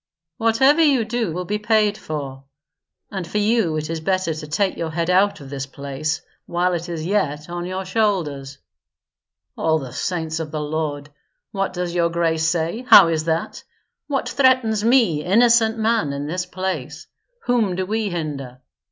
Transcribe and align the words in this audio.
"Whatever 0.37 0.81
you 0.81 1.05
do 1.05 1.31
will 1.31 1.45
be 1.45 1.59
paid 1.59 1.95
for; 1.95 2.43
and 3.11 3.27
for 3.27 3.37
you 3.37 3.77
it 3.77 3.87
is 3.87 3.99
better 3.99 4.33
to 4.33 4.47
take 4.47 4.75
your 4.75 4.89
head 4.89 5.11
out 5.11 5.39
of 5.39 5.51
this 5.51 5.67
place 5.67 6.23
while 6.47 6.73
it 6.73 6.89
is 6.89 7.05
yet 7.05 7.51
on 7.51 7.67
your 7.67 7.85
shoulders." 7.85 8.57
"All 9.55 9.77
the 9.77 9.93
Saints 9.93 10.39
of 10.39 10.49
the 10.49 10.59
Lord! 10.59 11.11
What 11.51 11.71
does 11.71 11.93
your 11.93 12.09
grace 12.09 12.47
say? 12.47 12.83
How 12.87 13.09
is 13.09 13.25
that? 13.25 13.63
What 14.07 14.27
threatens 14.27 14.83
me, 14.83 15.23
innocent 15.23 15.77
man, 15.77 16.13
in 16.13 16.25
this 16.25 16.47
place? 16.47 17.05
Whom 17.43 17.75
do 17.75 17.85
we 17.85 18.09
hinder?" 18.09 18.59